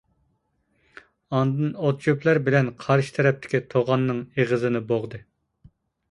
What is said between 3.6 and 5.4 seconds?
تۇغاننىڭ ئېغىزىنى بوغدى.